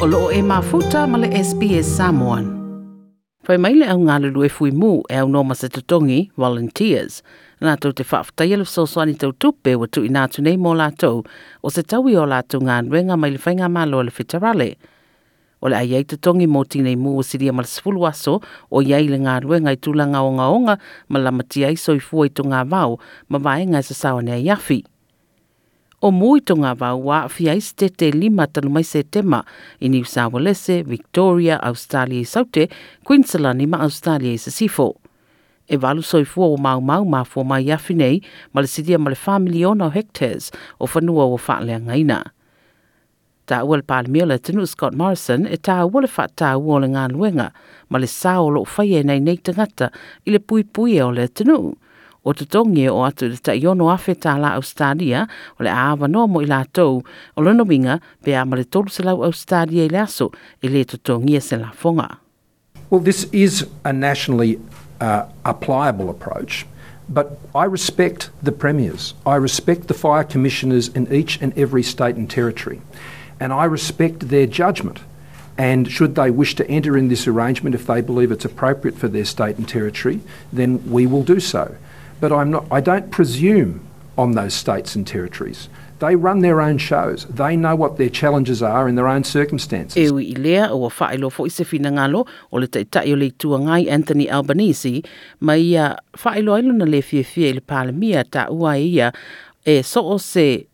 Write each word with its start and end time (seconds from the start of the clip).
o 0.00 0.06
loo 0.06 0.30
e 0.32 0.40
mafuta 0.42 1.06
ma 1.06 1.18
le 1.18 1.28
SPS 1.28 1.84
Samoan. 1.96 2.44
Fai 3.44 3.58
mai 3.58 3.74
le 3.76 3.84
au 3.92 3.98
ngāle 4.00 4.30
lue 4.32 4.48
fui 4.48 4.70
mū 4.72 5.02
e 5.12 5.18
au 5.20 5.28
nōma 5.28 5.52
se 5.52 5.68
tutongi, 5.68 6.30
volunteers, 6.40 7.18
nā 7.60 7.74
tau 7.76 7.92
te 7.92 8.06
whaafatai 8.08 8.54
alu 8.56 8.64
so 8.64 8.86
tau 8.86 9.32
tupe 9.32 9.74
wa 9.76 9.86
tu 9.86 10.00
nātu 10.08 10.40
nei 10.40 10.56
mō 10.56 10.72
lātou 10.80 11.20
o 11.62 11.68
se 11.68 11.82
taui 11.82 12.16
o 12.16 12.24
lātou 12.24 12.64
ngā 12.64 12.80
nuenga 12.88 13.18
mai 13.18 13.30
le 13.32 13.38
whainga 13.44 13.68
mālo 13.68 14.00
le 14.02 14.10
whitarale. 14.10 14.76
O 15.60 15.68
le 15.68 15.76
ai 15.76 16.04
tutongi 16.04 16.46
mō 16.46 16.64
tinei 16.64 16.96
mu 16.96 17.18
o 17.18 17.22
siria 17.22 17.52
ma 17.52 17.60
le 17.60 17.68
sifulu 17.68 18.06
aso 18.08 18.40
o 18.70 18.80
iai 18.80 19.04
le 19.06 19.18
ngā 19.18 19.42
nuenga 19.44 19.76
i 19.76 19.76
tūlanga 19.76 20.24
o 20.24 20.32
ngā 20.32 20.46
onga 20.48 20.78
ma 21.08 21.18
la 21.18 21.30
matia 21.30 21.68
i 21.68 21.76
soi 21.76 22.00
i 22.00 22.28
tu 22.30 22.42
ngā 22.42 22.64
vau 22.70 22.96
ma 23.28 23.38
vaenga 23.38 23.82
sa 23.82 23.92
sawane 23.92 24.40
iafi. 24.40 24.80
afi. 24.80 24.99
O 26.00 26.08
mui 26.16 26.40
to 26.40 26.54
ngā 26.56 26.70
wau 26.80 27.02
wā 27.04 27.16
fiais 27.28 27.66
te 27.76 27.90
te 27.92 28.06
lima 28.14 28.46
tanu 28.48 28.70
mai 28.72 28.80
se 28.88 29.02
tema 29.04 29.42
i 29.84 29.88
New 29.92 30.06
South 30.08 30.32
Wales, 30.32 30.62
Victoria, 30.88 31.58
Australia 31.60 32.22
i 32.24 32.28
saute, 32.30 32.70
Queensland 33.04 33.60
i 33.60 33.66
ma 33.68 33.82
Australia 33.84 34.32
i 34.32 34.40
sa 34.40 34.48
sifo. 34.48 34.94
E 35.68 35.76
walu 35.76 36.00
soifua 36.00 36.48
o 36.54 36.56
mau 36.56 36.80
mau 36.80 37.04
ma 37.04 37.20
fua 37.28 37.44
mai 37.44 37.68
afi 37.76 37.98
nei, 37.98 38.22
ma 38.54 38.64
le 38.64 38.72
sidia 38.72 38.96
ma 38.96 39.12
le 39.12 39.18
whamiliona 39.26 39.90
o 39.90 39.92
hectares 39.92 40.48
o 40.80 40.88
whanua 40.88 41.28
o 41.28 41.36
whaalea 41.36 41.82
ngaina. 41.84 42.22
Ta 43.44 43.60
ua 43.68 43.82
le 43.82 43.84
pāle 43.84 44.24
le 44.24 44.40
tenu 44.40 44.64
Scott 44.64 44.96
Morrison 44.96 45.44
e 45.44 45.60
tā 45.60 45.82
ua 45.84 46.00
le 46.00 46.08
wha 46.16 46.28
tā 46.32 46.54
ua 46.56 46.80
le 46.80 46.88
ngā 46.96 47.10
luenga, 47.12 47.50
ma 47.90 48.00
le 48.00 48.08
sā 48.08 48.38
o 48.40 48.48
lo 48.48 48.64
whaia 48.64 49.04
nei 49.04 49.20
nei 49.20 49.36
tangata 49.36 49.92
i 50.24 50.32
le 50.32 50.40
pui 50.40 50.64
pui 50.64 50.96
e 50.96 51.04
o 51.04 51.12
le 51.12 51.28
tinu 51.28 51.60
o 52.24 52.32
te 52.32 52.44
tongi 52.44 52.88
o 52.88 53.02
atu 53.04 53.28
le 53.28 53.36
ta 53.36 53.52
iono 53.52 53.88
afe 53.92 54.14
tā 54.14 54.36
la 54.38 54.54
Australia 54.54 55.26
o 55.58 55.64
le 55.64 55.70
aawa 55.70 56.08
no 56.08 56.26
mo 56.26 56.40
i 56.40 56.46
o 56.46 57.02
lono 57.40 57.64
winga 57.64 58.00
pe 58.22 58.34
a 58.34 58.44
male 58.44 58.64
tolu 58.64 58.88
se 58.88 59.02
lau 59.02 59.22
Australia 59.22 59.84
i 59.84 59.88
le 59.88 59.98
aso 59.98 60.30
i 60.62 60.68
le 60.68 60.84
to 60.84 60.98
tongi 60.98 61.40
se 61.40 61.56
la 61.56 61.70
fonga. 61.70 62.18
Well, 62.90 63.00
this 63.00 63.24
is 63.32 63.66
a 63.84 63.92
nationally 63.92 64.58
uh, 65.00 65.26
applicable 65.44 66.10
approach, 66.10 66.66
but 67.08 67.38
I 67.54 67.64
respect 67.64 68.30
the 68.42 68.52
premiers. 68.52 69.14
I 69.24 69.36
respect 69.36 69.86
the 69.86 69.94
fire 69.94 70.24
commissioners 70.24 70.88
in 70.88 71.12
each 71.12 71.40
and 71.40 71.56
every 71.56 71.84
state 71.84 72.16
and 72.16 72.28
territory, 72.28 72.82
and 73.38 73.52
I 73.52 73.64
respect 73.64 74.28
their 74.28 74.46
judgment. 74.46 75.00
And 75.56 75.90
should 75.90 76.14
they 76.14 76.30
wish 76.30 76.54
to 76.54 76.66
enter 76.68 76.96
in 76.96 77.08
this 77.08 77.28
arrangement, 77.28 77.74
if 77.74 77.86
they 77.86 78.00
believe 78.00 78.32
it's 78.32 78.46
appropriate 78.46 78.96
for 78.96 79.08
their 79.08 79.26
state 79.26 79.58
and 79.58 79.68
territory, 79.68 80.20
then 80.50 80.90
we 80.90 81.06
will 81.06 81.22
do 81.22 81.38
so. 81.38 81.76
But 82.20 82.32
I'm 82.32 82.50
not, 82.50 82.66
I 82.70 82.80
don't 82.80 83.10
presume 83.10 83.80
on 84.16 84.32
those 84.32 84.54
states 84.54 84.94
and 84.94 85.06
territories. 85.06 85.68
They 86.00 86.16
run 86.16 86.40
their 86.40 86.62
own 86.62 86.78
shows. 86.78 87.26
They 87.26 87.56
know 87.56 87.76
what 87.76 87.98
their 87.98 88.08
challenges 88.08 88.62
are 88.62 88.88
in 88.88 88.94
their 88.94 89.06
own 89.06 89.22
circumstances. 89.22 89.96
E 89.96 90.10
ui 90.10 90.32
lea 90.34 90.68
o 90.70 90.88
whaelo 90.88 91.30
fo 91.30 91.44
i 91.44 91.48
se 91.48 91.64
fina 91.64 91.90
ngalo 91.90 92.26
o 92.50 92.56
le 92.56 92.66
tai 92.66 92.84
tai 92.84 93.12
o 93.12 93.16
le 93.16 93.30
tua 93.30 93.58
ngai 93.58 93.90
Anthony 93.90 94.26
Albanese 94.28 95.04
ma 95.40 95.52
ia 95.52 95.98
whaelo 96.16 96.56
ailu 96.56 96.72
na 96.72 96.86
le 96.86 97.02
fie 97.02 97.22
fie 97.22 97.52
le 97.52 97.60
palemia 97.60 98.24
ta 98.24 98.48
ua 98.48 98.78
ia 98.78 99.12
e 99.66 99.82
so 99.82 100.06
o 100.08 100.16
se 100.16 100.66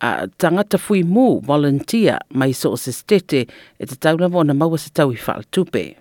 a 0.00 0.26
tangata 0.38 0.78
fui 0.78 1.04
mu 1.04 1.40
volunteer 1.40 2.18
mai 2.30 2.50
so 2.50 2.72
o 2.72 2.76
se 2.76 2.90
stete 2.90 3.46
e 3.78 3.86
te 3.86 3.94
tauna 3.94 4.26
na 4.44 4.54
maua 4.54 4.78
se 4.78 4.90
tau 4.90 5.12
i 5.12 5.18
tupe. 5.52 5.94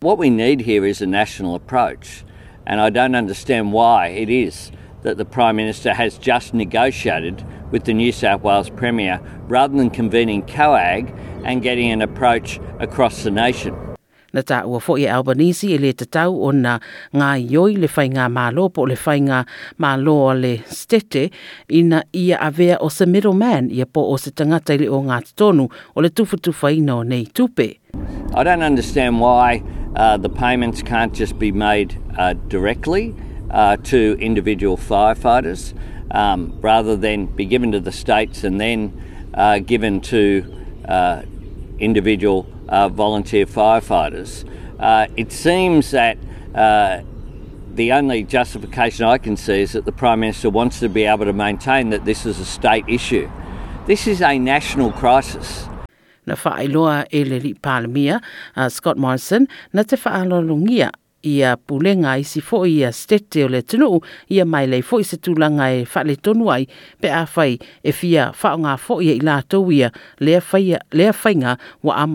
What 0.00 0.18
we 0.18 0.30
need 0.30 0.60
here 0.60 0.86
is 0.86 1.02
a 1.02 1.06
national 1.06 1.56
approach. 1.56 2.22
And 2.68 2.82
I 2.82 2.90
don't 2.90 3.14
understand 3.14 3.72
why 3.72 4.08
it 4.08 4.28
is 4.28 4.70
that 5.02 5.16
the 5.16 5.24
Prime 5.24 5.56
Minister 5.56 5.94
has 5.94 6.18
just 6.18 6.52
negotiated 6.52 7.42
with 7.70 7.84
the 7.84 7.94
New 7.94 8.12
South 8.12 8.42
Wales 8.42 8.68
Premier 8.68 9.20
rather 9.48 9.74
than 9.74 9.88
convening 9.88 10.42
COAG 10.42 11.08
and 11.44 11.62
getting 11.62 11.90
an 11.90 12.02
approach 12.02 12.60
across 12.78 13.22
the 13.22 13.30
nation. 13.30 13.74
Na 14.34 14.42
tā 14.44 14.60
ua 14.68 14.76
fo 14.84 14.98
i 15.00 15.06
Albanese 15.08 15.70
e 15.72 15.78
le 15.80 15.94
tatau 15.96 16.34
o 16.44 16.50
na 16.52 16.74
ngā 17.16 17.28
ioi 17.48 17.78
le 17.80 17.88
whai 17.88 18.10
ngā 18.12 18.26
mālo 18.28 18.66
po 18.68 18.84
le 18.84 18.96
mālo 19.80 20.16
o 20.28 20.34
le 20.36 20.58
stete 20.68 21.30
ina 21.72 22.02
ia 22.12 22.36
avea 22.36 22.76
o 22.80 22.90
se 22.90 23.06
middleman 23.06 23.70
ia 23.70 23.86
po 23.86 24.12
o 24.12 24.18
se 24.18 24.30
tangata 24.30 24.74
ili 24.74 24.86
o 24.86 25.00
ngā 25.00 25.22
tonu 25.34 25.70
o 25.96 26.00
le 26.02 26.10
tufutufa 26.10 26.70
ino 26.76 27.02
nei 27.02 27.24
tupe. 27.24 27.80
I 28.34 28.44
don't 28.44 28.62
understand 28.62 29.18
why 29.18 29.62
uh, 29.96 30.16
the 30.16 30.28
payments 30.28 30.82
can't 30.82 31.14
just 31.14 31.38
be 31.38 31.52
made 31.52 31.98
uh, 32.18 32.34
directly 32.48 33.14
uh, 33.50 33.76
to 33.76 34.16
individual 34.20 34.76
firefighters 34.76 35.74
um, 36.10 36.58
rather 36.60 36.96
than 36.96 37.26
be 37.26 37.44
given 37.44 37.72
to 37.72 37.80
the 37.80 37.92
states 37.92 38.44
and 38.44 38.60
then 38.60 39.30
uh, 39.34 39.58
given 39.58 40.00
to 40.00 40.44
uh, 40.86 41.22
individual 41.78 42.46
uh, 42.68 42.88
volunteer 42.88 43.46
firefighters. 43.46 44.44
it 45.16 45.32
seems 45.32 45.90
that 45.90 46.18
the 47.74 47.92
only 47.92 48.24
justification 48.24 49.04
I 49.04 49.18
can 49.18 49.36
see 49.36 49.60
is 49.60 49.72
that 49.72 49.84
the 49.84 49.92
Prime 49.92 50.20
Minister 50.20 50.50
wants 50.50 50.80
to 50.80 50.88
be 50.88 51.04
able 51.04 51.26
to 51.26 51.32
maintain 51.32 51.90
that 51.90 52.04
this 52.04 52.26
is 52.26 52.40
a 52.40 52.44
state 52.44 52.84
issue. 52.88 53.30
This 53.86 54.08
is 54.08 54.20
a 54.20 54.36
national 54.36 54.90
crisis. 54.90 55.68
Na 56.28 56.36
whaailoa 56.36 57.04
e 57.10 57.24
le 57.24 57.42
li 57.42 57.54
palamia, 57.54 58.20
uh, 58.56 58.68
Scott 58.68 58.98
Morrison, 58.98 59.48
na 59.72 59.82
te 59.82 59.96
whaalolongia 59.96 60.92
ia 61.22 61.56
pulenga 61.56 62.16
i 62.18 62.22
si 62.22 62.40
ia 62.40 62.92
stete 62.92 63.44
o 63.44 63.48
le 63.48 63.62
ia 64.30 64.44
mai 64.44 64.66
lei 64.66 64.82
se 65.02 65.16
tūlanga 65.16 65.66
e 65.74 65.86
whale 65.94 66.16
tonu 66.16 66.50
ai 66.50 66.66
pe 67.00 67.08
a 67.08 67.26
whai 67.36 67.58
e 67.82 67.92
fia 67.92 68.32
whaonga 68.32 68.78
i 69.02 69.18
ia 69.68 69.90
lea, 70.20 70.40
whainga 70.40 71.58
wa 71.82 72.06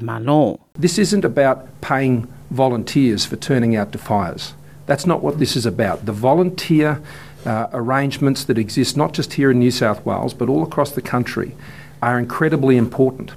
malo. 0.00 0.60
This 0.78 0.98
isn't 0.98 1.24
about 1.24 1.66
paying 1.80 2.26
volunteers 2.50 3.26
for 3.26 3.36
turning 3.36 3.76
out 3.76 3.92
to 3.92 3.98
fires. 3.98 4.54
That's 4.86 5.06
not 5.06 5.22
what 5.22 5.38
this 5.38 5.56
is 5.56 5.66
about. 5.66 6.06
The 6.06 6.12
volunteer 6.12 7.00
uh, 7.44 7.66
arrangements 7.72 8.44
that 8.44 8.58
exist 8.58 8.96
not 8.96 9.12
just 9.12 9.34
here 9.34 9.50
in 9.50 9.58
New 9.58 9.70
South 9.70 10.04
Wales 10.06 10.32
but 10.32 10.48
all 10.48 10.62
across 10.62 10.92
the 10.92 11.02
country 11.02 11.54
are 12.02 12.18
incredibly 12.18 12.76
important. 12.76 13.30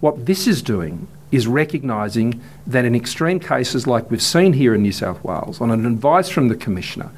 What 0.00 0.26
this 0.26 0.46
is 0.46 0.62
doing 0.62 1.08
is 1.32 1.46
recognising 1.46 2.40
that 2.66 2.84
in 2.84 2.94
extreme 2.94 3.40
cases 3.40 3.86
like 3.86 4.10
we've 4.10 4.22
seen 4.22 4.52
here 4.52 4.74
in 4.74 4.82
New 4.82 4.92
South 4.92 5.22
Wales, 5.24 5.60
on 5.60 5.70
an 5.70 5.86
advice 5.86 6.28
from 6.28 6.48
the 6.48 6.54
Commissioner, 6.54 7.10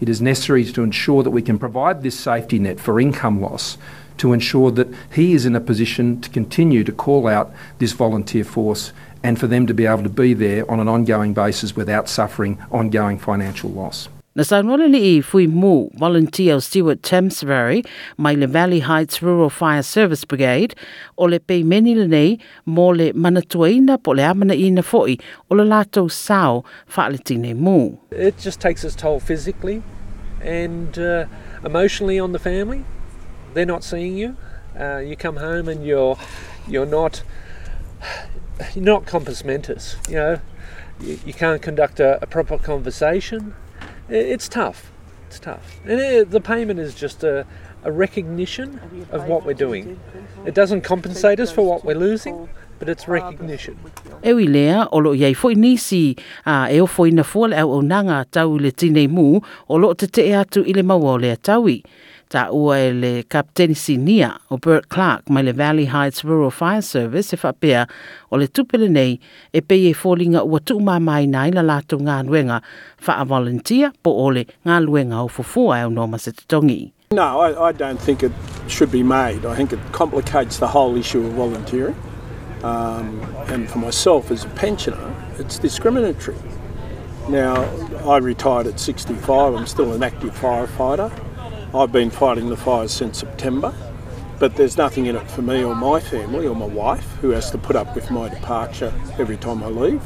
it 0.00 0.08
is 0.08 0.20
necessary 0.20 0.64
to 0.64 0.82
ensure 0.82 1.22
that 1.22 1.30
we 1.30 1.42
can 1.42 1.58
provide 1.58 2.02
this 2.02 2.18
safety 2.18 2.58
net 2.58 2.78
for 2.78 3.00
income 3.00 3.40
loss 3.40 3.78
to 4.18 4.32
ensure 4.32 4.70
that 4.70 4.88
he 5.12 5.32
is 5.32 5.46
in 5.46 5.56
a 5.56 5.60
position 5.60 6.20
to 6.20 6.30
continue 6.30 6.84
to 6.84 6.92
call 6.92 7.26
out 7.26 7.52
this 7.78 7.92
volunteer 7.92 8.44
force 8.44 8.92
and 9.22 9.38
for 9.38 9.46
them 9.46 9.66
to 9.66 9.74
be 9.74 9.86
able 9.86 10.02
to 10.02 10.08
be 10.08 10.34
there 10.34 10.70
on 10.70 10.80
an 10.80 10.88
ongoing 10.88 11.34
basis 11.34 11.74
without 11.74 12.08
suffering 12.08 12.58
ongoing 12.70 13.18
financial 13.18 13.70
loss. 13.70 14.08
Na 14.36 14.44
saunole 14.44 14.84
li 14.92 14.98
i 15.16 15.20
fui 15.24 15.46
mu 15.46 15.88
volunteer 15.96 16.60
Stuart 16.60 17.00
Thamesbury 17.00 17.78
mai 18.18 18.34
le 18.36 18.46
Valley 18.46 18.80
Heights 18.80 19.22
Rural 19.22 19.48
Fire 19.48 19.82
Service 19.82 20.26
Brigade 20.26 20.74
o 21.16 21.24
le 21.24 21.38
pei 21.40 21.62
meni 21.62 21.94
le 21.94 22.06
nei 22.06 22.38
mo 22.66 22.90
le 22.90 23.14
manatuaina 23.14 23.96
po 23.96 24.12
le 24.12 24.22
amana 24.22 24.52
ina 24.52 24.82
foi 24.82 25.16
o 25.50 25.54
le 25.54 25.64
lato 25.64 26.10
sao 26.10 26.64
whaale 26.90 27.16
tine 27.24 27.54
mu. 27.56 27.96
It 28.10 28.36
just 28.36 28.60
takes 28.60 28.84
its 28.84 28.94
toll 28.94 29.20
physically 29.20 29.82
and 30.42 30.98
uh, 30.98 31.24
emotionally 31.64 32.18
on 32.18 32.32
the 32.32 32.38
family. 32.38 32.84
They're 33.54 33.64
not 33.64 33.84
seeing 33.84 34.18
you. 34.18 34.36
Uh, 34.78 34.98
you 34.98 35.16
come 35.16 35.36
home 35.36 35.66
and 35.66 35.82
you're 35.82 36.18
you're 36.68 36.84
not 36.84 37.22
you're 38.74 38.84
not 38.84 39.06
compos 39.06 39.46
mentis. 39.46 39.96
You 40.10 40.16
know, 40.16 40.40
you, 41.00 41.18
you 41.24 41.32
can't 41.32 41.62
conduct 41.62 42.00
a, 42.00 42.22
a 42.22 42.26
proper 42.26 42.58
conversation. 42.58 43.54
It's 44.08 44.48
tough. 44.48 44.90
It's 45.28 45.38
tough. 45.38 45.80
And 45.84 46.00
it, 46.00 46.30
the 46.30 46.40
payment 46.40 46.78
is 46.80 46.94
just 46.94 47.24
a, 47.24 47.46
a 47.84 47.92
recognition 47.92 48.80
of 49.10 49.26
what 49.26 49.44
we're 49.44 49.54
doing. 49.54 49.98
It 50.44 50.54
doesn't 50.54 50.82
compensate 50.82 51.40
us 51.40 51.50
for 51.50 51.62
what 51.62 51.84
we're 51.84 51.98
losing, 51.98 52.48
but 52.78 52.88
it's 52.88 53.08
recognition. 53.08 53.76
E 54.22 54.32
wi 54.32 54.46
lea, 54.46 54.86
o 54.92 54.98
lo 54.98 55.12
iei 55.14 55.34
foi 55.34 55.54
nisi 55.54 56.16
a 56.44 56.68
e 56.70 56.80
o 56.80 56.86
foi 56.86 57.10
na 57.10 57.22
fua 57.22 57.48
le 57.48 57.56
au 57.56 57.70
o 57.78 57.80
nanga 57.80 58.24
tau 58.30 58.58
le 58.58 58.70
tine 58.70 59.08
mu, 59.08 59.40
o 59.68 59.76
lo 59.76 59.94
te 59.94 60.06
te 60.06 60.32
atu 60.34 60.62
i 60.62 60.72
le 60.72 60.82
maua 60.82 61.12
o 61.12 61.16
le 61.16 61.36
taui. 61.36 61.82
Ta 62.28 62.48
ua 62.50 62.78
e 62.78 62.92
le 62.92 63.22
kapteni 63.22 63.74
sinia 63.74 64.32
o 64.50 64.56
Bert 64.58 64.88
Clark 64.88 65.30
mai 65.30 65.42
le 65.42 65.52
Valley 65.52 65.86
Heights 65.86 66.24
Rural 66.24 66.50
Fire 66.50 66.82
Service 66.82 67.32
e 67.32 67.38
whapea 67.38 67.86
o 68.30 68.36
le 68.36 68.48
tupele 68.48 68.88
nei 68.88 69.20
e 69.52 69.60
pei 69.60 69.90
e 69.90 69.94
fōlinga 69.94 70.42
ua 70.42 70.60
tu 70.60 70.80
mai 70.80 71.26
nai 71.26 71.50
la 71.52 71.62
lato 71.62 71.98
ngā 71.98 72.26
luenga 72.26 72.60
wha 73.06 73.14
a 73.20 73.24
volunteer 73.24 73.92
po 74.02 74.10
ole 74.10 74.46
ngā 74.66 74.80
luenga 74.82 75.22
o 75.22 75.28
fufua 75.28 75.80
e 75.80 75.84
o 75.84 75.88
noma 75.88 76.18
se 76.18 76.32
tongi. 76.32 76.92
No, 77.12 77.38
I, 77.38 77.68
I 77.68 77.72
don't 77.72 78.00
think 78.00 78.24
it 78.24 78.32
should 78.66 78.90
be 78.90 79.04
made. 79.04 79.46
I 79.46 79.54
think 79.54 79.72
it 79.72 79.78
complicates 79.92 80.58
the 80.58 80.66
whole 80.66 80.96
issue 80.96 81.24
of 81.24 81.34
volunteering. 81.34 81.94
Um, 82.64 83.20
and 83.46 83.70
for 83.70 83.78
myself 83.78 84.32
as 84.32 84.44
a 84.44 84.48
pensioner, 84.48 85.14
it's 85.38 85.58
discriminatory. 85.58 86.36
Now, 87.28 87.62
I 88.04 88.18
retired 88.18 88.66
at 88.66 88.80
65, 88.80 89.54
I'm 89.54 89.66
still 89.66 89.92
an 89.92 90.02
active 90.02 90.36
firefighter. 90.36 91.12
I've 91.76 91.92
been 91.92 92.10
fighting 92.10 92.48
the 92.48 92.56
fires 92.56 92.92
since 92.92 93.18
September. 93.18 93.72
but 94.38 94.56
there's 94.56 94.76
nothing 94.76 95.06
in 95.06 95.16
it 95.16 95.30
for 95.30 95.42
me 95.42 95.64
or 95.64 95.74
my 95.74 96.00
family 96.00 96.46
or 96.46 96.54
my 96.54 96.66
wife 96.66 97.04
who 97.20 97.30
has 97.30 97.50
to 97.50 97.58
put 97.58 97.76
up 97.76 97.94
with 97.94 98.10
my 98.10 98.28
departure 98.28 98.92
every 99.18 99.36
time 99.36 99.62
I 99.62 99.68
leave. 99.68 100.02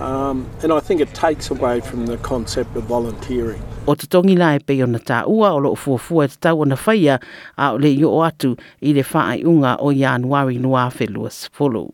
Um, 0.00 0.48
and 0.62 0.72
I 0.72 0.80
think 0.80 1.00
it 1.00 1.14
takes 1.14 1.50
away 1.50 1.80
from 1.80 2.06
the 2.06 2.16
concept 2.18 2.74
of 2.74 2.84
volunteering. 2.84 3.62
O 3.86 3.94
te 3.94 4.06
tongi 4.06 4.36
la 4.36 4.54
e 4.54 4.58
pei 4.58 4.80
o 4.82 4.86
na 4.86 4.98
tā 4.98 5.26
ua 5.28 5.50
o 5.52 5.58
lo 5.58 5.74
fuafua 5.74 6.28
te 6.28 6.38
tau 6.40 6.62
o 6.62 6.64
na 6.64 6.76
whaia 6.76 7.18
a 7.58 7.72
o 7.72 7.76
le 7.76 7.90
i 7.92 8.04
o 8.04 8.22
atu 8.24 8.56
i 8.80 8.94
le 8.96 9.04
whaai 9.04 9.44
unga 9.44 9.76
o 9.78 9.92
Januari 9.92 10.58
noa 10.58 10.88
whelua 10.88 11.28
sifolo. 11.28 11.90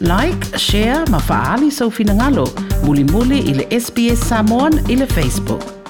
Like, 0.00 0.58
share, 0.58 1.04
ma 1.10 1.20
faali 1.20 1.70
sau 1.70 1.90
finangalo, 1.90 2.48
muli 2.86 3.04
muli 3.04 3.44
i 3.50 3.54
le 3.60 3.68
SBS 3.68 4.24
Samoan 4.32 4.80
i 4.90 4.96
le 4.96 5.06
Facebook. 5.06 5.81